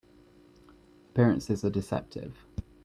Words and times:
Appearances 1.11 1.63
are 1.63 1.69
deceptive. 1.69 2.43